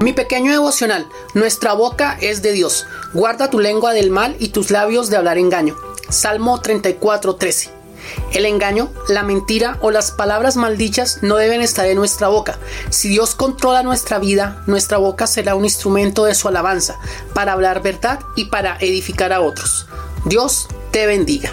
[0.00, 2.86] Mi pequeño devocional, nuestra boca es de Dios.
[3.14, 5.74] Guarda tu lengua del mal y tus labios de hablar engaño.
[6.10, 7.70] Salmo 34:13.
[8.32, 12.58] El engaño, la mentira o las palabras maldichas no deben estar en nuestra boca.
[12.90, 16.98] Si Dios controla nuestra vida, nuestra boca será un instrumento de su alabanza,
[17.32, 19.86] para hablar verdad y para edificar a otros.
[20.26, 21.52] Dios te bendiga.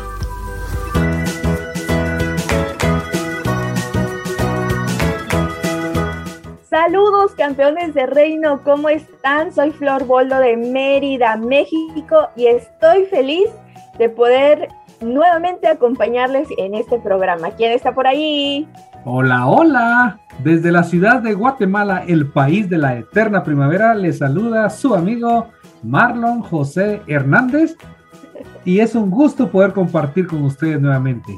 [6.73, 9.53] Saludos campeones de reino, ¿cómo están?
[9.53, 13.47] Soy Flor Boldo de Mérida, México y estoy feliz
[13.99, 17.51] de poder nuevamente acompañarles en este programa.
[17.51, 18.67] ¿Quién está por ahí?
[19.05, 20.19] Hola, hola.
[20.39, 25.49] Desde la ciudad de Guatemala, el país de la eterna primavera, les saluda su amigo
[25.83, 27.77] Marlon José Hernández
[28.65, 31.33] y es un gusto poder compartir con ustedes nuevamente.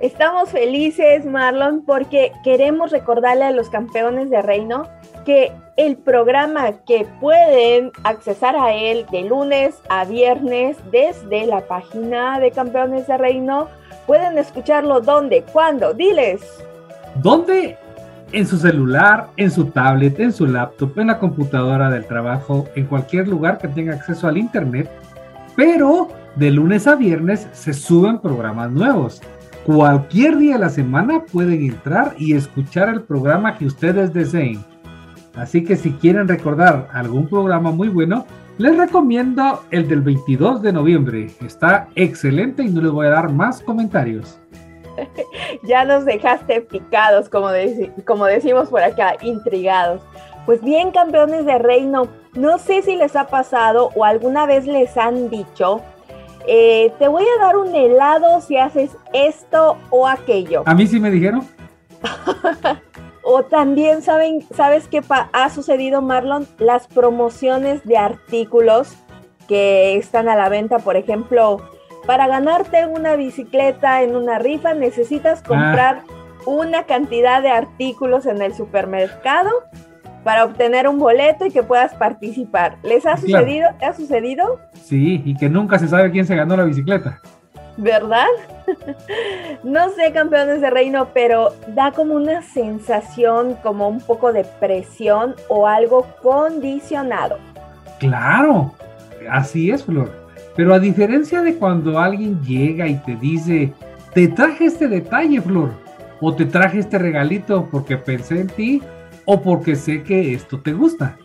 [0.00, 4.86] Estamos felices, Marlon, porque queremos recordarle a los campeones de reino
[5.24, 12.38] que el programa que pueden accesar a él de lunes a viernes desde la página
[12.38, 13.68] de Campeones de Reino,
[14.06, 16.42] pueden escucharlo donde, cuándo, diles.
[17.16, 17.76] ¿Dónde?
[18.30, 22.86] En su celular, en su tablet, en su laptop, en la computadora del trabajo, en
[22.86, 24.88] cualquier lugar que tenga acceso al Internet.
[25.56, 29.20] Pero de lunes a viernes se suben programas nuevos.
[29.68, 34.64] Cualquier día de la semana pueden entrar y escuchar el programa que ustedes deseen.
[35.34, 38.24] Así que si quieren recordar algún programa muy bueno,
[38.56, 41.26] les recomiendo el del 22 de noviembre.
[41.44, 44.40] Está excelente y no les voy a dar más comentarios.
[45.64, 47.48] ya nos dejaste picados, como,
[48.06, 50.00] como decimos por acá, intrigados.
[50.46, 54.96] Pues bien, campeones de reino, no sé si les ha pasado o alguna vez les
[54.96, 55.82] han dicho
[56.50, 60.62] eh, te voy a dar un helado si haces esto o aquello.
[60.64, 61.46] A mí sí me dijeron.
[63.22, 66.48] o también saben, ¿sabes qué ha sucedido, Marlon?
[66.58, 68.96] Las promociones de artículos
[69.46, 71.60] que están a la venta, por ejemplo,
[72.06, 75.48] para ganarte una bicicleta en una rifa necesitas ah.
[75.48, 76.02] comprar
[76.46, 79.50] una cantidad de artículos en el supermercado
[80.28, 82.76] para obtener un boleto y que puedas participar.
[82.82, 83.70] ¿Les ha sucedido?
[83.78, 84.60] ¿Te ha sucedido?
[84.74, 87.18] Sí, y que nunca se sabe quién se ganó la bicicleta.
[87.78, 88.26] ¿Verdad?
[89.64, 95.34] no sé, campeones de reino, pero da como una sensación, como un poco de presión
[95.48, 97.38] o algo condicionado.
[97.98, 98.74] Claro,
[99.30, 100.12] así es, Flor.
[100.54, 103.72] Pero a diferencia de cuando alguien llega y te dice,
[104.12, 105.70] te traje este detalle, Flor,
[106.20, 108.82] o te traje este regalito porque pensé en ti,
[109.30, 111.18] o porque sé que esto te gusta.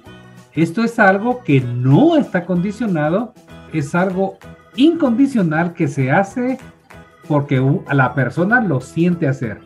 [0.53, 3.33] Esto es algo que no está condicionado,
[3.71, 4.37] es algo
[4.75, 6.57] incondicional que se hace
[7.29, 9.61] porque la persona lo siente hacer.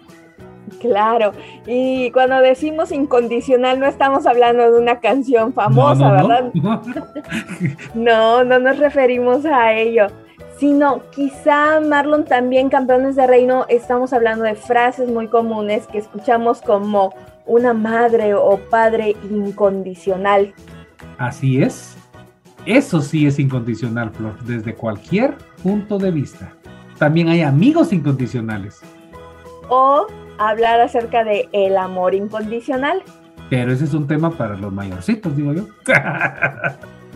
[0.79, 1.31] Claro,
[1.65, 6.51] y cuando decimos incondicional no estamos hablando de una canción famosa, ¿verdad?
[7.95, 10.07] no, no nos referimos a ello
[10.59, 16.61] sino quizá Marlon también campeones de reino estamos hablando de frases muy comunes que escuchamos
[16.61, 17.13] como
[17.47, 20.53] una madre o padre incondicional.
[21.17, 21.96] Así es.
[22.66, 26.52] Eso sí es incondicional, Flor, desde cualquier punto de vista.
[26.97, 28.82] También hay amigos incondicionales.
[29.70, 30.08] O
[30.38, 33.02] hablar acerca de el amor incondicional.
[33.50, 35.64] Pero ese es un tema para los mayorcitos, digo yo.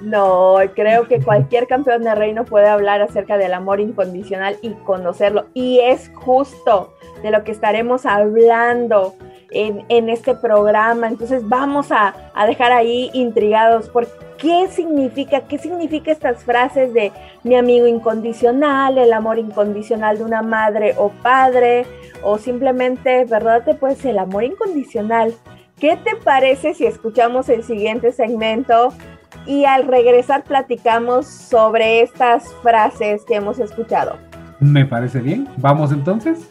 [0.02, 5.46] No, creo que cualquier campeón de reino puede hablar acerca del amor incondicional y conocerlo.
[5.54, 9.14] Y es justo de lo que estaremos hablando
[9.52, 11.08] en, este programa.
[11.08, 14.08] Entonces vamos a, a, dejar ahí intrigados por
[14.38, 17.12] qué significa, qué significa estas frases de
[17.44, 21.86] mi amigo incondicional, el amor incondicional de una madre o padre,
[22.24, 23.64] o simplemente, ¿verdad?
[23.80, 25.34] Pues el amor incondicional.
[25.80, 28.94] ¿Qué te parece si escuchamos el siguiente segmento
[29.46, 34.18] y al regresar platicamos sobre estas frases que hemos escuchado?
[34.60, 35.48] Me parece bien.
[35.58, 36.48] Vamos entonces.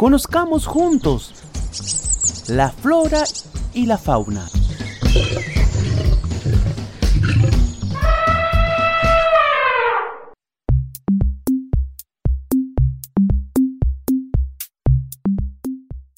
[0.00, 1.34] Conozcamos juntos
[2.48, 3.22] la flora
[3.74, 4.46] y la fauna.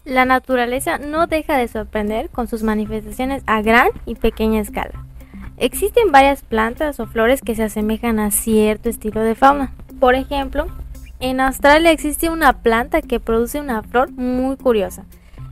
[0.04, 5.04] La naturaleza no deja de sorprender con sus manifestaciones a gran y pequeña escala.
[5.56, 9.74] Existen varias plantas o flores que se asemejan a cierto estilo de fauna.
[9.98, 10.68] Por ejemplo,
[11.22, 15.04] en Australia existe una planta que produce una flor muy curiosa,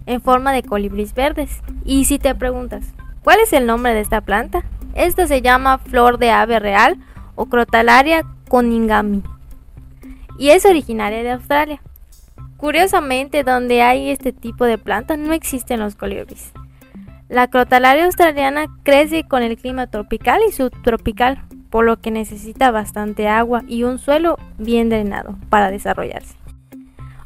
[0.05, 1.63] en forma de colibríes verdes.
[1.85, 2.85] Y si te preguntas,
[3.23, 4.65] ¿cuál es el nombre de esta planta?
[4.95, 6.99] Esta se llama flor de ave real
[7.37, 9.23] o Crotalaria coningami
[10.41, 11.81] y es originaria de Australia.
[12.57, 16.53] Curiosamente, donde hay este tipo de planta no existen los colibríes.
[17.29, 23.29] La crotalaria australiana crece con el clima tropical y subtropical, por lo que necesita bastante
[23.29, 26.35] agua y un suelo bien drenado para desarrollarse.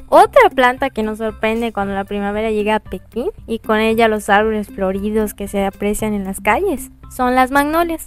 [0.08, 4.28] Otra planta que nos sorprende cuando la primavera llega a Pekín y con ella los
[4.28, 8.06] árboles floridos que se aprecian en las calles son las magnolias.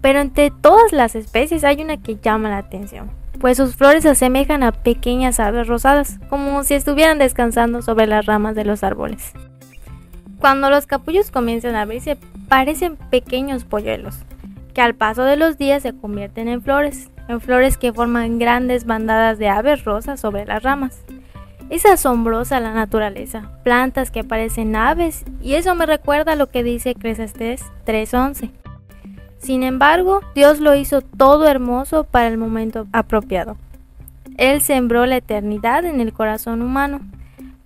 [0.00, 3.10] Pero entre todas las especies hay una que llama la atención,
[3.40, 8.26] pues sus flores se asemejan a pequeñas aves rosadas, como si estuvieran descansando sobre las
[8.26, 9.32] ramas de los árboles.
[10.38, 12.16] Cuando los capullos comienzan a abrirse,
[12.48, 14.20] parecen pequeños polluelos,
[14.72, 18.86] que al paso de los días se convierten en flores, en flores que forman grandes
[18.86, 21.04] bandadas de aves rosas sobre las ramas.
[21.70, 26.64] Es asombrosa la naturaleza, plantas que parecen aves, y eso me recuerda a lo que
[26.64, 28.50] dice Cresastés 3.11.
[29.38, 33.56] Sin embargo, Dios lo hizo todo hermoso para el momento apropiado.
[34.36, 37.00] Él sembró la eternidad en el corazón humano,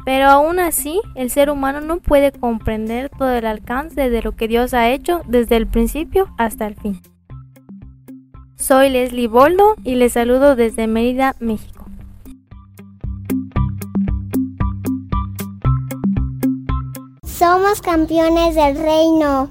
[0.05, 4.49] pero aún así el ser humano no puede comprender todo el alcance de lo que
[4.49, 7.01] Dios ha hecho desde el principio hasta el fin.
[8.57, 11.85] Soy Leslie Boldo y les saludo desde Mérida, México.
[17.25, 19.51] Somos campeones del reino.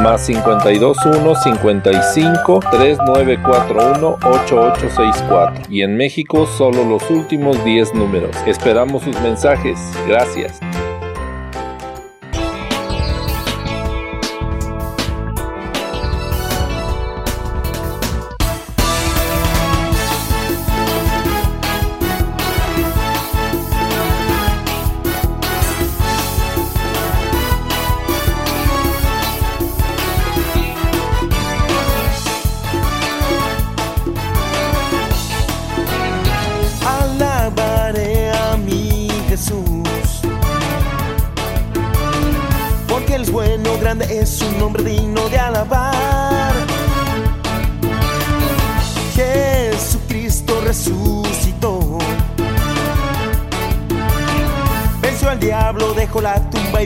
[0.00, 8.34] más 521 55 3941 8864 y en México solo los últimos 10 números.
[8.46, 9.78] Esperamos sus mensajes.
[10.06, 10.60] Gracias.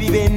[0.01, 0.31] Vive,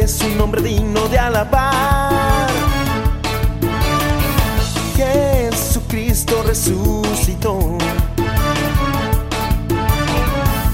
[0.00, 2.48] es un nombre digno de alabar.
[4.96, 7.76] Jesucristo resucitó.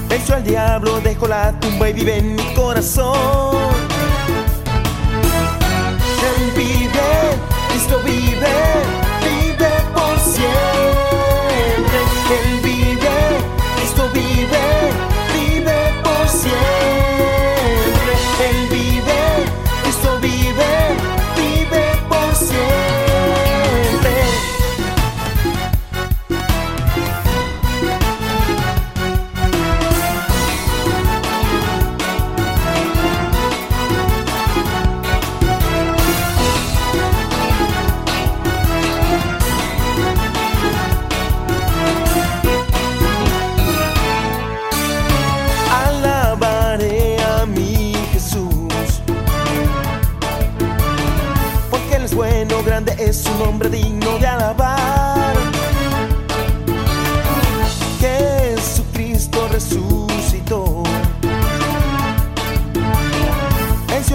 [0.07, 3.96] Venció al diablo, dejó la tumba y vive en mi corazón.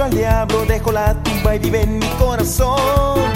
[0.02, 3.31] Al diablo, dejó la tumba y vive en mi corazón.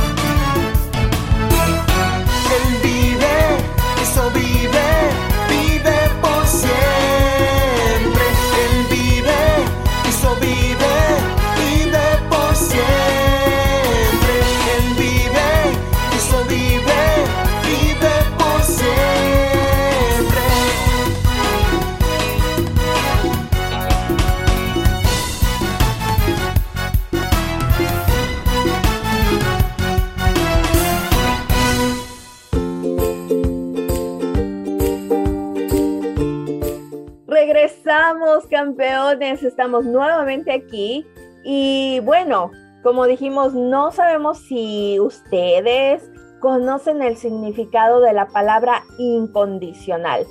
[38.57, 39.43] Campeones.
[39.43, 41.07] Estamos nuevamente aquí.
[41.45, 42.51] Y bueno,
[42.83, 46.11] como dijimos, no sabemos si ustedes
[46.41, 50.27] conocen el significado de la palabra incondicional.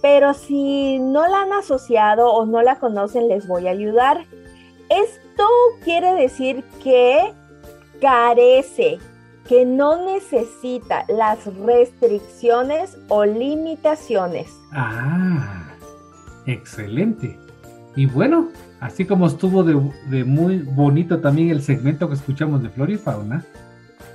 [0.00, 4.24] Pero si no la han asociado o no la conocen, les voy a ayudar.
[4.88, 5.44] Esto
[5.84, 7.34] quiere decir que
[8.00, 8.98] carece,
[9.48, 14.48] que no necesita las restricciones o limitaciones.
[14.72, 15.74] Ah,
[16.46, 17.45] excelente.
[17.96, 22.92] Y bueno, así como estuvo de, muy bonito también el segmento que escuchamos de Flora
[22.92, 23.42] y Fauna,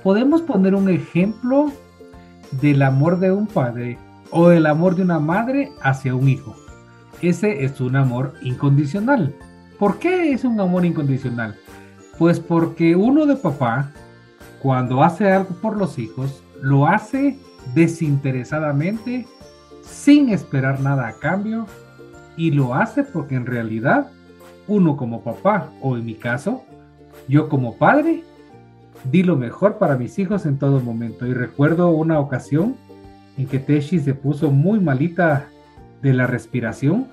[0.04, 1.72] podemos poner un ejemplo
[2.60, 3.98] del amor de un padre
[4.30, 6.56] o el amor de una madre hacia un hijo.
[7.20, 9.34] Ese es un amor incondicional.
[9.78, 11.56] ¿Por qué es un amor incondicional?
[12.18, 13.90] Pues porque uno de papá,
[14.60, 17.36] cuando hace algo por los hijos, lo hace
[17.74, 19.26] desinteresadamente,
[19.82, 21.66] sin esperar nada a cambio,
[22.36, 24.08] y lo hace porque en realidad
[24.66, 26.64] uno como papá, o en mi caso,
[27.28, 28.22] yo como padre,
[29.10, 31.26] di lo mejor para mis hijos en todo momento.
[31.26, 32.76] Y recuerdo una ocasión
[33.36, 35.46] en que Teshi se puso muy malita
[36.00, 37.06] de la respiración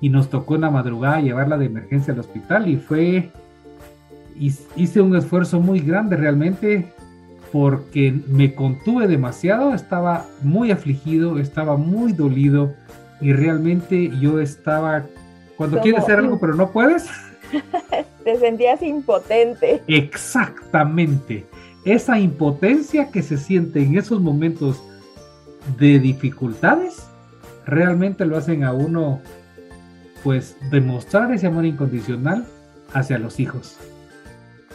[0.00, 3.30] y nos tocó en la madrugada llevarla de emergencia al hospital y fue,
[4.76, 6.92] hice un esfuerzo muy grande realmente
[7.52, 12.74] porque me contuve demasiado, estaba muy afligido, estaba muy dolido
[13.20, 15.04] y realmente yo estaba,
[15.56, 17.08] cuando Como- quieres hacer algo pero no puedes,
[18.24, 19.82] Te sentías impotente.
[19.86, 21.46] Exactamente.
[21.84, 24.82] Esa impotencia que se siente en esos momentos
[25.78, 27.06] de dificultades,
[27.66, 29.20] realmente lo hacen a uno,
[30.22, 32.46] pues, demostrar ese amor incondicional
[32.94, 33.76] hacia los hijos.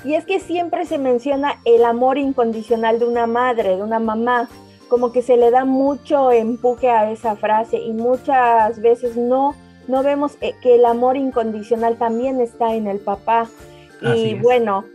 [0.05, 4.48] Y es que siempre se menciona el amor incondicional de una madre, de una mamá,
[4.89, 9.55] como que se le da mucho empuje a esa frase y muchas veces no,
[9.88, 13.48] no vemos eh, que el amor incondicional también está en el papá.
[14.01, 14.41] Así y es.
[14.41, 14.86] bueno,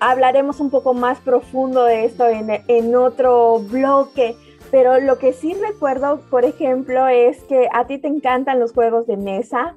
[0.00, 4.36] hablaremos un poco más profundo de esto en, en otro bloque.
[4.70, 9.06] Pero lo que sí recuerdo, por ejemplo, es que a ti te encantan los juegos
[9.06, 9.76] de mesa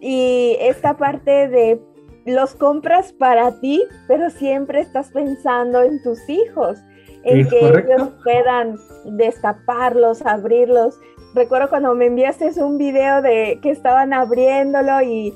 [0.00, 1.80] y esta parte de
[2.26, 6.78] los compras para ti, pero siempre estás pensando en tus hijos,
[7.24, 7.92] en que correcto.
[7.92, 10.98] ellos puedan destaparlos, abrirlos.
[11.34, 15.34] Recuerdo cuando me enviaste un video de que estaban abriéndolo y,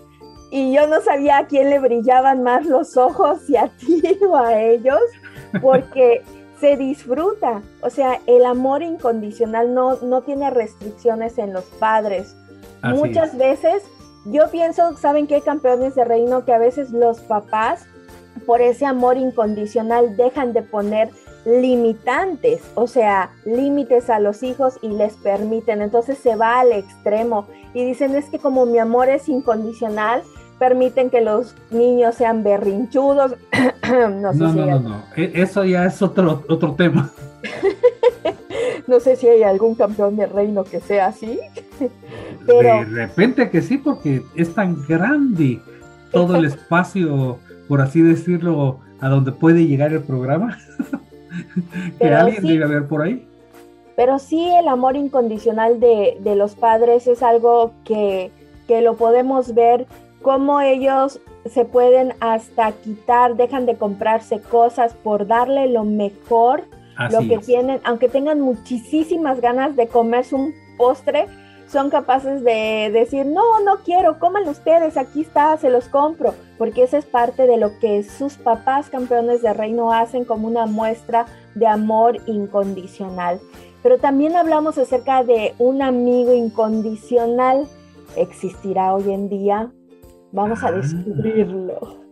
[0.51, 4.37] y yo no sabía a quién le brillaban más los ojos, si a ti o
[4.37, 5.01] a ellos,
[5.61, 6.23] porque
[6.61, 7.63] se disfruta.
[7.83, 12.37] O sea, el amor incondicional no, no tiene restricciones en los padres.
[12.83, 13.39] Así Muchas es.
[13.39, 13.83] veces
[14.27, 16.45] yo pienso, ¿saben qué campeones de reino?
[16.45, 17.87] Que a veces los papás,
[18.47, 21.11] por ese amor incondicional, dejan de poner
[21.49, 25.83] limitantes, o sea, límites a los hijos y les permiten.
[25.83, 30.23] Entonces se va al extremo y dicen, es que como mi amor es incondicional,
[30.59, 33.35] permiten que los niños sean berrinchudos.
[34.21, 35.03] no sé No, si no, hay- no, no.
[35.17, 37.11] E- Eso ya es otro, otro tema.
[38.87, 41.39] no sé si hay algún campeón de reino que sea así.
[42.47, 45.61] Pero De repente que sí, porque es tan grande
[46.13, 47.39] todo el espacio,
[47.69, 50.59] por así decirlo, a donde puede llegar el programa.
[51.99, 53.27] Que alguien debe haber por ahí.
[53.97, 58.31] Pero sí el amor incondicional de, de los padres es algo que,
[58.69, 59.87] que lo podemos ver
[60.23, 66.65] cómo ellos se pueden hasta quitar, dejan de comprarse cosas por darle lo mejor,
[67.11, 71.27] lo que tienen, aunque tengan muchísimas ganas de comerse un postre,
[71.69, 76.83] son capaces de decir, no, no quiero, coman ustedes, aquí está, se los compro, porque
[76.83, 81.27] esa es parte de lo que sus papás campeones de reino hacen como una muestra
[81.55, 83.41] de amor incondicional.
[83.83, 87.67] Pero también hablamos acerca de un amigo incondicional.
[88.17, 89.71] ¿Existirá hoy en día?
[90.33, 90.73] Vamos a ah.
[90.73, 92.09] descubrirlo.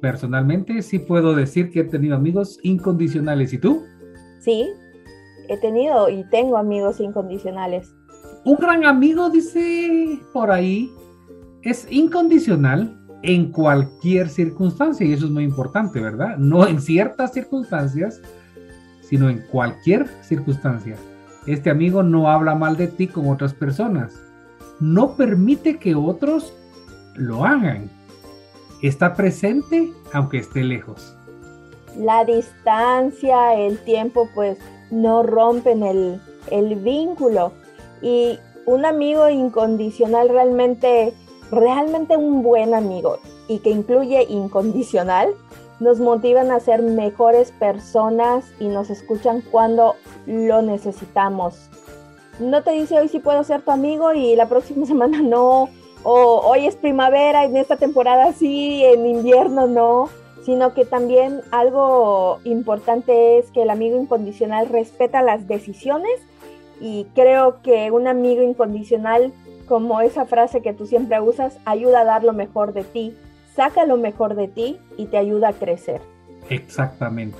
[0.00, 3.52] Personalmente sí puedo decir que he tenido amigos incondicionales.
[3.52, 3.84] ¿Y tú?
[4.40, 4.68] Sí,
[5.48, 7.92] he tenido y tengo amigos incondicionales.
[8.44, 10.90] Un gran amigo, dice por ahí,
[11.62, 16.36] es incondicional en cualquier circunstancia y eso es muy importante, ¿verdad?
[16.38, 18.20] No en ciertas circunstancias,
[19.00, 20.96] sino en cualquier circunstancia.
[21.46, 24.20] Este amigo no habla mal de ti con otras personas.
[24.80, 26.52] No permite que otros
[27.14, 27.90] lo hagan.
[28.82, 31.16] Está presente aunque esté lejos.
[31.96, 34.58] La distancia, el tiempo, pues
[34.90, 37.52] no rompen el, el vínculo.
[38.02, 41.12] Y un amigo incondicional realmente,
[41.50, 45.34] realmente un buen amigo y que incluye incondicional,
[45.80, 49.94] nos motivan a ser mejores personas y nos escuchan cuando
[50.26, 51.70] lo necesitamos.
[52.38, 55.68] No te dice hoy sí puedo ser tu amigo y la próxima semana no,
[56.02, 60.08] o hoy es primavera, en esta temporada sí, en invierno no,
[60.44, 66.20] sino que también algo importante es que el amigo incondicional respeta las decisiones
[66.80, 69.32] y creo que un amigo incondicional,
[69.66, 73.14] como esa frase que tú siempre usas, ayuda a dar lo mejor de ti,
[73.54, 76.00] saca lo mejor de ti y te ayuda a crecer.
[76.48, 77.36] Exactamente.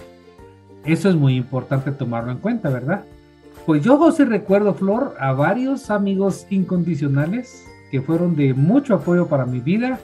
[0.84, 3.04] Eso es muy importante tomarlo en cuenta, ¿verdad?
[3.66, 9.46] Pues yo, José, recuerdo, Flor, a varios amigos incondicionales que fueron de mucho apoyo para
[9.46, 10.00] mi vida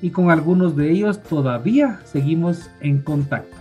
[0.00, 3.57] y con algunos de ellos todavía seguimos en contacto.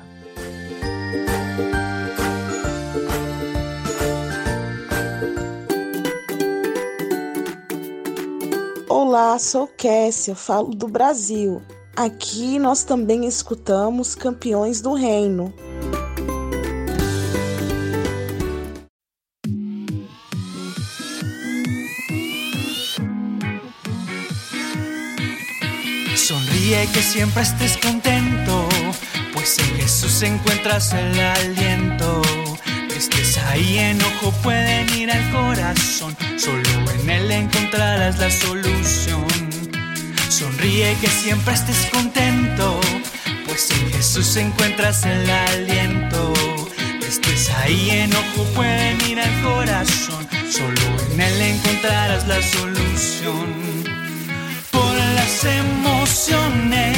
[9.20, 11.60] Olá, sou Kessia, falo do Brasil.
[11.96, 15.52] Aqui nós também escutamos Campeões do Reino.
[26.16, 28.70] Sonríe que siempre estés contento,
[29.34, 32.22] pues en Jesús encuentras el aliento.
[32.98, 39.28] Estés ahí enojo pueden ir al corazón, solo en Él encontrarás la solución.
[40.30, 42.80] Sonríe que siempre estés contento,
[43.46, 46.34] pues en Jesús encuentras el aliento.
[47.08, 50.82] estés ahí enojo pueden ir al corazón, solo
[51.12, 53.78] en Él encontrarás la solución
[55.28, 56.94] las emociones,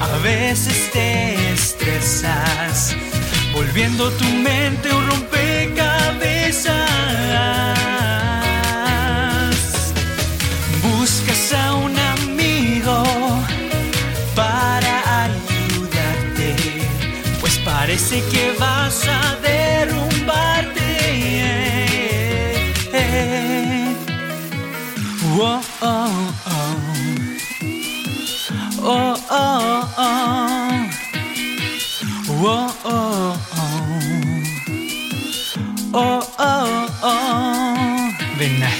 [0.00, 2.94] a veces te estresas,
[3.56, 6.76] volviendo tu mente un rompecabezas.
[10.82, 13.02] Buscas a un amigo
[14.34, 14.92] para
[15.24, 16.48] ayudarte,
[17.40, 18.75] pues parece que vas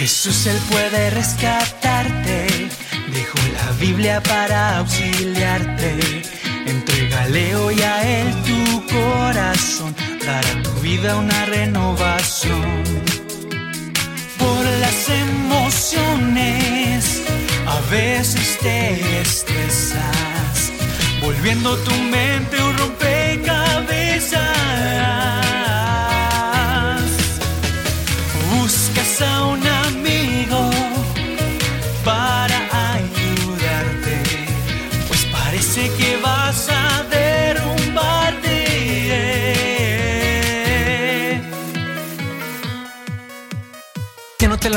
[0.07, 2.47] Jesús, Él puede rescatarte.
[3.13, 6.23] Dejo la Biblia para auxiliarte.
[6.65, 9.97] Entrégale hoy a Él tu corazón.
[10.25, 12.85] Dará tu vida una renovación.
[14.39, 17.23] Por las emociones
[17.67, 20.71] a veces te estresas,
[21.21, 22.77] volviendo tu mente un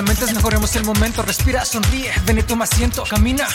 [0.01, 1.21] mejoremos el momento.
[1.23, 3.03] Respira, sonríe, ven y toma asiento.
[3.09, 3.47] Camina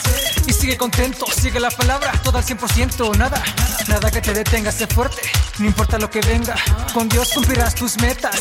[0.47, 1.27] y sigue contento.
[1.27, 3.17] Sigue la palabra, todo al 100%.
[3.17, 3.43] Nada,
[3.89, 5.23] nada que te detenga, sé fuerte.
[5.59, 6.55] No importa lo que venga,
[6.93, 8.41] con Dios cumplirás tus metas.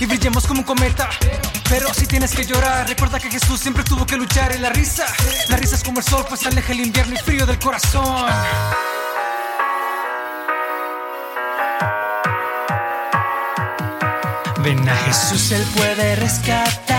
[0.00, 1.08] Y brillemos como un cometa.
[1.68, 5.04] Pero si tienes que llorar, recuerda que Jesús siempre tuvo que luchar en la risa.
[5.48, 8.26] La risa es como el sol, pues aleja el invierno y frío del corazón.
[14.62, 16.16] Ven a Jesús, Él puede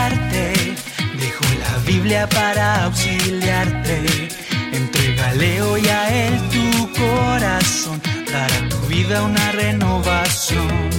[0.10, 4.06] Dejo la Biblia para auxiliarte.
[4.72, 8.02] Entrégale hoy a Él tu corazón.
[8.32, 10.90] Dará tu vida una renovación.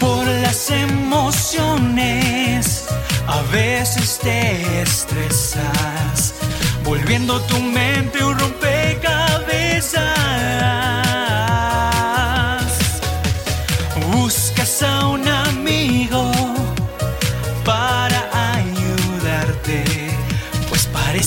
[0.00, 2.86] Por las emociones,
[3.28, 6.34] a veces te estresas.
[6.84, 10.81] Volviendo tu mente un rompecabezas.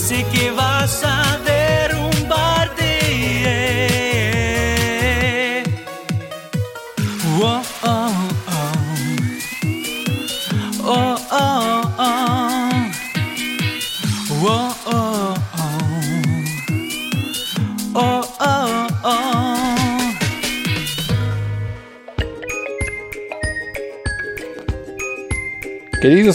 [0.07, 1.44] Parece que vas a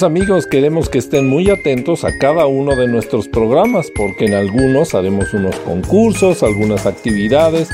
[0.02, 4.94] Amigos, queremos que estén muy atentos a cada uno de nuestros programas porque en algunos
[4.94, 7.68] haremos unos concursos, algunas actividades.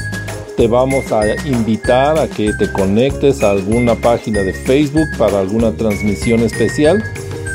[0.57, 5.73] Te vamos a invitar a que te conectes a alguna página de Facebook para alguna
[5.77, 7.05] transmisión especial.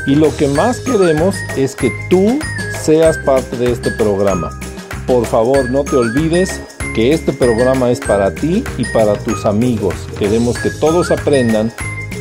[0.06, 2.38] Y lo que más queremos es que tú
[2.80, 4.58] seas parte de este programa.
[5.06, 6.62] Por favor, no te olvides
[6.94, 9.94] que este programa es para ti y para tus amigos.
[10.18, 11.70] Queremos que todos aprendan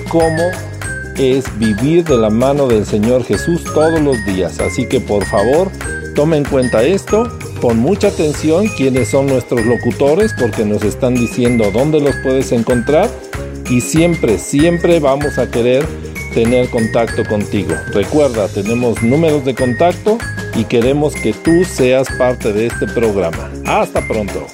[0.09, 0.51] cómo
[1.21, 4.59] es vivir de la mano del Señor Jesús todos los días.
[4.59, 5.69] Así que por favor,
[6.15, 7.29] toma en cuenta esto,
[7.61, 13.09] pon mucha atención quiénes son nuestros locutores porque nos están diciendo dónde los puedes encontrar
[13.69, 15.85] y siempre, siempre vamos a querer
[16.33, 17.73] tener contacto contigo.
[17.93, 20.17] Recuerda, tenemos números de contacto
[20.55, 23.51] y queremos que tú seas parte de este programa.
[23.65, 24.47] Hasta pronto.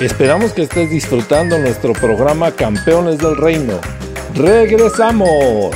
[0.00, 3.74] Esperamos que estés disfrutando nuestro programa Campeones del Reino.
[4.34, 5.70] ¡Regresamos!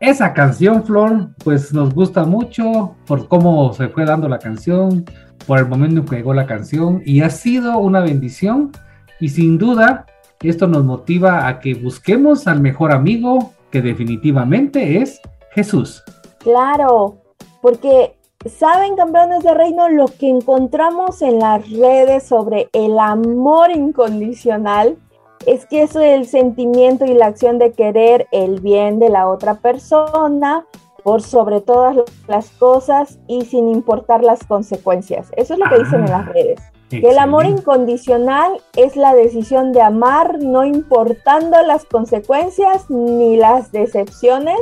[0.00, 5.04] Esa canción, Flor, pues nos gusta mucho por cómo se fue dando la canción,
[5.46, 8.72] por el momento en que llegó la canción y ha sido una bendición
[9.20, 10.04] y sin duda
[10.42, 15.20] esto nos motiva a que busquemos al mejor amigo que definitivamente es
[15.54, 16.02] Jesús.
[16.38, 17.16] Claro,
[17.62, 24.98] porque saben, campeones de reino, lo que encontramos en las redes sobre el amor incondicional
[25.46, 29.28] es que eso es el sentimiento y la acción de querer el bien de la
[29.28, 30.66] otra persona
[31.02, 31.96] por sobre todas
[32.28, 35.30] las cosas y sin importar las consecuencias.
[35.36, 36.60] Eso es lo que dicen en las redes.
[36.88, 43.72] Que el amor incondicional es la decisión de amar no importando las consecuencias ni las
[43.72, 44.60] decepciones,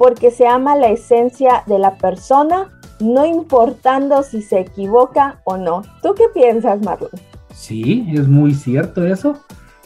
[0.00, 2.68] porque se ama la esencia de la persona,
[3.00, 5.82] no importando si se equivoca o no.
[6.02, 7.10] ¿Tú qué piensas, Marlon?
[7.52, 9.34] Sí, es muy cierto eso.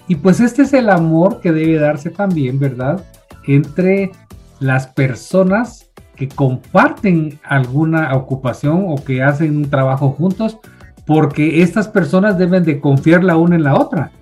[0.07, 3.05] Y pues este es el amor que debe darse también, ¿verdad?
[3.49, 4.13] Entre
[4.61, 10.59] las personas que comparten alguna ocupación o que hacen un trabajo juntos,
[11.09, 14.13] porque estas personas deben de confiar la una en la otra.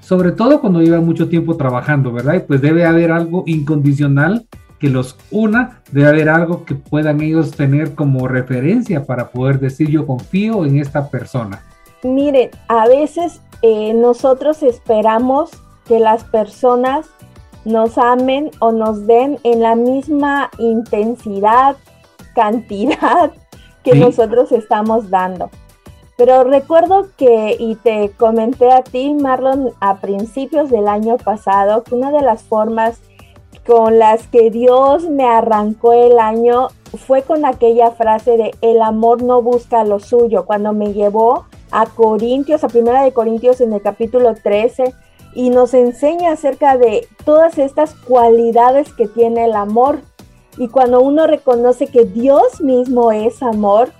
[0.00, 2.36] Sobre todo cuando llevan mucho tiempo trabajando, ¿verdad?
[2.36, 4.46] Y pues debe haber algo incondicional
[4.78, 9.88] que los una, debe haber algo que puedan ellos tener como referencia para poder decir
[9.88, 11.62] yo confío en esta persona.
[12.02, 15.50] Miren, a veces eh, nosotros esperamos
[15.86, 17.06] que las personas
[17.64, 21.76] nos amen o nos den en la misma intensidad,
[22.34, 23.32] cantidad
[23.82, 24.00] que Sí.
[24.00, 25.50] nosotros estamos dando.
[26.16, 31.94] Pero recuerdo que, y te comenté a ti, Marlon, a principios del año pasado, que
[31.94, 33.00] una de las formas
[33.66, 39.22] con las que Dios me arrancó el año fue con aquella frase de el amor
[39.22, 43.82] no busca lo suyo, cuando me llevó a Corintios, a Primera de Corintios en el
[43.82, 44.94] capítulo 13,
[45.34, 50.00] y nos enseña acerca de todas estas cualidades que tiene el amor.
[50.56, 53.90] Y cuando uno reconoce que Dios mismo es amor,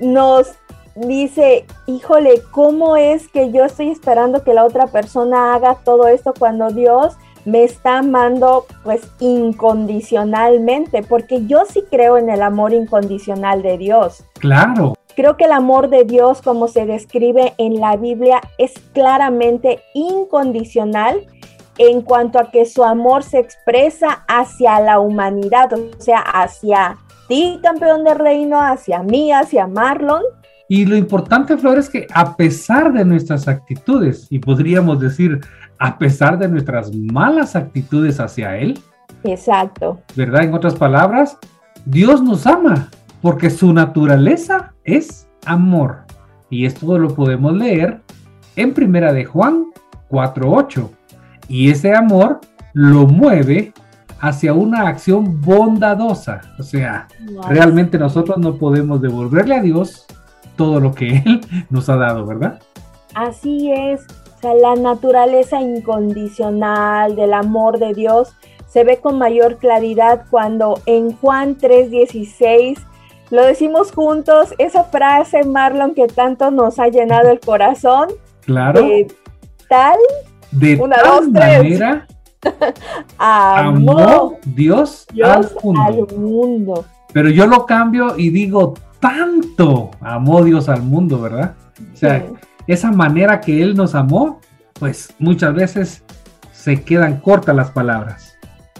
[0.00, 0.52] nos
[0.94, 6.32] dice, híjole, ¿cómo es que yo estoy esperando que la otra persona haga todo esto
[6.38, 7.16] cuando Dios
[7.46, 11.02] me está amando pues incondicionalmente?
[11.02, 14.22] Porque yo sí creo en el amor incondicional de Dios.
[14.38, 19.80] Claro, Creo que el amor de Dios, como se describe en la Biblia, es claramente
[19.94, 21.26] incondicional
[21.78, 27.58] en cuanto a que su amor se expresa hacia la humanidad, o sea, hacia ti,
[27.62, 30.22] campeón de reino, hacia mí, hacia Marlon.
[30.68, 35.40] Y lo importante, Flor, es que a pesar de nuestras actitudes, y podríamos decir
[35.78, 38.78] a pesar de nuestras malas actitudes hacia Él,
[39.24, 40.00] Exacto.
[40.14, 40.44] ¿verdad?
[40.44, 41.38] En otras palabras,
[41.84, 42.88] Dios nos ama,
[43.22, 46.04] porque su naturaleza es amor.
[46.50, 48.00] Y esto lo podemos leer
[48.54, 49.66] en Primera de Juan
[50.10, 50.90] 4:8.
[51.48, 52.40] Y ese amor
[52.72, 53.72] lo mueve
[54.20, 56.40] hacia una acción bondadosa.
[56.58, 57.08] O sea,
[57.48, 60.06] realmente nosotros no podemos devolverle a Dios
[60.56, 62.60] todo lo que Él nos ha dado, ¿verdad?
[63.14, 64.06] Así es.
[64.36, 68.34] O sea, la naturaleza incondicional del amor de Dios
[68.68, 72.78] se ve con mayor claridad cuando en Juan 3:16
[73.30, 78.08] lo decimos juntos, esa frase, Marlon, que tanto nos ha llenado el corazón.
[78.42, 78.82] Claro.
[78.82, 79.08] De
[79.68, 79.96] tal,
[80.52, 81.58] de una, tal dos, tres.
[81.58, 82.06] manera
[83.18, 85.82] amó, amó Dios, Dios al, mundo.
[85.82, 86.84] al mundo.
[87.12, 91.54] Pero yo lo cambio y digo, tanto amó Dios al mundo, ¿verdad?
[91.92, 92.34] O sea, Sí.
[92.66, 94.40] Esa manera que Él nos amó,
[94.78, 96.02] pues muchas veces
[96.52, 98.36] se quedan cortas las palabras.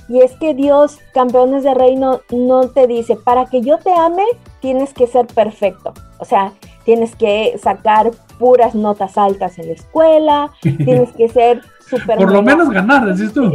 [0.09, 4.25] Y es que Dios, campeones de reino, no te dice, para que yo te ame,
[4.61, 5.93] tienes que ser perfecto.
[6.19, 6.53] O sea,
[6.85, 12.19] tienes que sacar puras notas altas en la escuela, tienes que ser súper...
[12.19, 13.53] Por lo menos ganar, decís tú.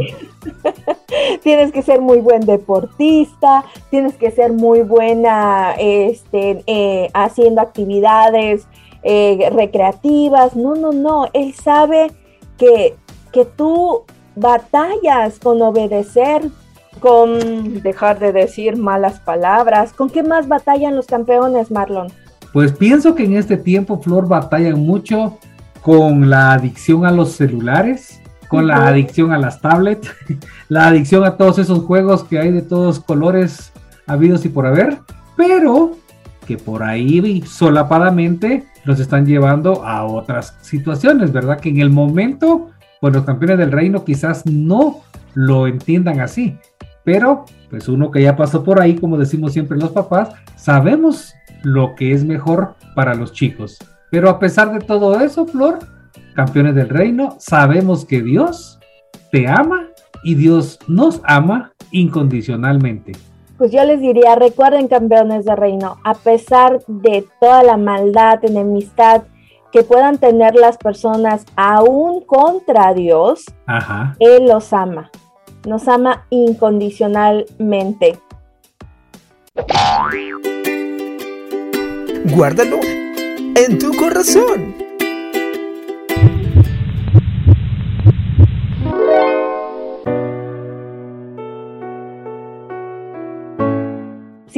[1.42, 8.66] tienes que ser muy buen deportista, tienes que ser muy buena este, eh, haciendo actividades
[9.02, 10.56] eh, recreativas.
[10.56, 11.28] No, no, no.
[11.32, 12.10] Él sabe
[12.58, 12.94] que,
[13.32, 14.02] que tú
[14.36, 16.42] batallas con obedecer,
[17.00, 19.92] con dejar de decir malas palabras.
[19.92, 22.08] ¿Con qué más batallan los campeones, Marlon?
[22.52, 25.38] Pues pienso que en este tiempo, Flor, batallan mucho
[25.80, 30.08] con la adicción a los celulares, con la adicción a las tablets,
[30.68, 33.72] la adicción a todos esos juegos que hay de todos colores
[34.06, 34.98] habidos y por haber,
[35.36, 35.96] pero
[36.46, 41.60] que por ahí solapadamente los están llevando a otras situaciones, ¿verdad?
[41.60, 45.00] Que en el momento, pues los campeones del reino quizás no
[45.34, 46.56] lo entiendan así,
[47.04, 51.94] pero pues uno que ya pasó por ahí, como decimos siempre los papás, sabemos lo
[51.94, 53.78] que es mejor para los chicos.
[54.10, 55.78] Pero a pesar de todo eso, Flor,
[56.34, 58.78] campeones del reino, sabemos que Dios
[59.30, 59.88] te ama
[60.22, 63.12] y Dios nos ama incondicionalmente.
[63.62, 69.22] Pues yo les diría, recuerden campeones de reino, a pesar de toda la maldad, enemistad
[69.70, 74.16] que puedan tener las personas aún contra Dios, Ajá.
[74.18, 75.12] Él los ama,
[75.64, 78.18] nos ama incondicionalmente.
[82.34, 82.80] Guárdalo
[83.54, 84.81] en tu corazón.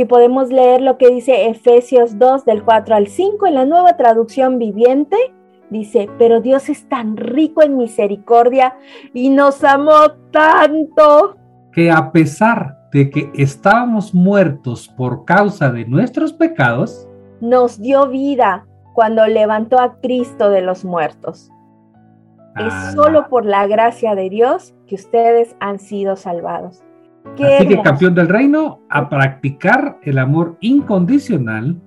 [0.05, 3.97] Si podemos leer lo que dice Efesios 2 del 4 al 5 en la nueva
[3.97, 5.17] traducción viviente,
[5.71, 8.77] dice, pero Dios es tan rico en misericordia
[9.15, 11.39] y nos amó tanto.
[11.73, 17.09] Que a pesar de que estábamos muertos por causa de nuestros pecados,
[17.41, 21.51] nos dio vida cuando levantó a Cristo de los muertos.
[22.55, 26.85] Ah, Es solo por la gracia de Dios que ustedes han sido salvados.
[27.37, 31.81] Qué Así que campeón del reino, a practicar el amor incondicional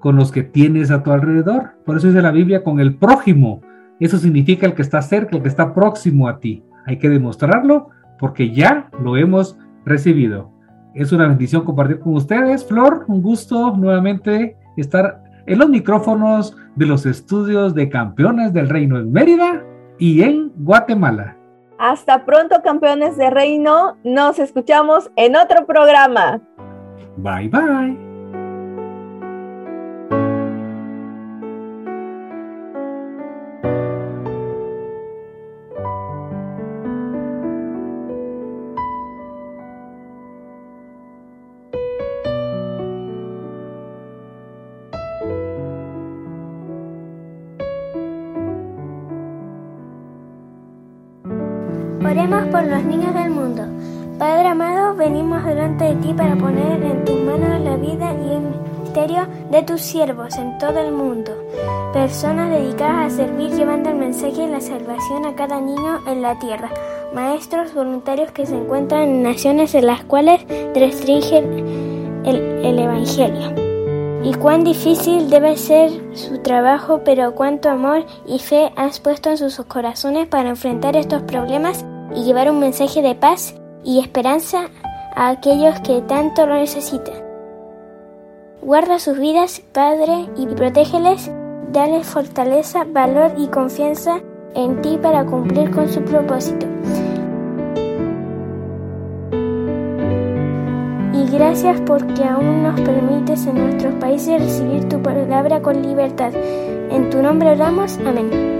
[0.00, 1.72] con los que tienes a tu alrededor.
[1.84, 3.60] Por eso dice la Biblia con el prójimo.
[4.00, 6.64] Eso significa el que está cerca, el que está próximo a ti.
[6.86, 10.50] Hay que demostrarlo porque ya lo hemos recibido.
[10.94, 12.66] Es una bendición compartir con ustedes.
[12.66, 18.98] Flor, un gusto nuevamente estar en los micrófonos de los estudios de campeones del reino
[18.98, 19.62] en Mérida
[19.98, 21.36] y en Guatemala.
[21.80, 23.96] Hasta pronto, campeones de reino.
[24.04, 26.42] Nos escuchamos en otro programa.
[27.16, 28.09] Bye bye.
[59.78, 61.32] Siervos en todo el mundo.
[61.92, 66.38] Personas dedicadas a servir llevando el mensaje de la salvación a cada niño en la
[66.38, 66.70] tierra.
[67.14, 73.54] Maestros voluntarios que se encuentran en naciones en las cuales restringen el, el Evangelio.
[74.22, 79.38] Y cuán difícil debe ser su trabajo, pero cuánto amor y fe has puesto en
[79.38, 84.68] sus corazones para enfrentar estos problemas y llevar un mensaje de paz y esperanza
[85.16, 87.29] a aquellos que tanto lo necesitan.
[88.62, 91.30] Guarda sus vidas, Padre, y protégeles,
[91.72, 94.20] dale fortaleza, valor y confianza
[94.54, 96.66] en ti para cumplir con su propósito.
[101.14, 106.32] Y gracias porque aún nos permites en nuestros países recibir tu palabra con libertad.
[106.34, 107.98] En tu nombre oramos.
[108.06, 108.59] Amén.